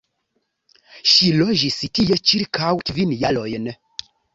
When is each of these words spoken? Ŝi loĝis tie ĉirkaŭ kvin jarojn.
Ŝi 1.11 1.29
loĝis 1.43 1.79
tie 1.85 2.21
ĉirkaŭ 2.33 2.75
kvin 2.93 3.17
jarojn. 3.23 3.75